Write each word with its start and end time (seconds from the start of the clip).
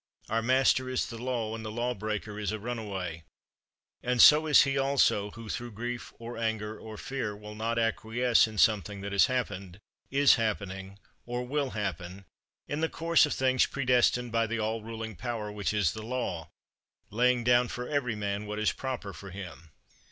Our 0.29 0.41
master 0.41 0.89
is 0.89 1.05
the 1.07 1.19
law, 1.21 1.53
and 1.53 1.63
the 1.63 1.69
law 1.69 1.93
breaker 1.93 2.39
is 2.39 2.51
a 2.51 2.57
runaway; 2.57 3.21
and 4.01 4.19
so 4.19 4.47
is 4.47 4.63
he 4.63 4.75
also 4.75 5.29
who 5.29 5.47
through 5.47 5.73
grief, 5.73 6.11
or 6.17 6.39
anger, 6.39 6.75
or 6.79 6.97
fear 6.97 7.35
will 7.37 7.53
not 7.53 7.77
acquiesce 7.77 8.47
in 8.47 8.57
something 8.57 9.01
that 9.01 9.11
has 9.11 9.27
happened, 9.27 9.79
is 10.09 10.37
happening, 10.41 10.97
or 11.27 11.45
will 11.45 11.69
happen, 11.77 12.25
in 12.67 12.81
the 12.81 12.89
course 12.89 13.27
of 13.27 13.33
things 13.35 13.67
predestined 13.67 14.31
by 14.31 14.47
the 14.47 14.57
all 14.57 14.81
ruling 14.81 15.15
power 15.15 15.51
which 15.51 15.71
is 15.71 15.93
the 15.93 16.01
law, 16.01 16.49
laying 17.11 17.43
down 17.43 17.67
for 17.67 17.87
every 17.87 18.15
man 18.15 18.47
what 18.47 18.57
is 18.57 18.71
proper 18.71 19.13
for 19.13 19.29
him. 19.29 19.69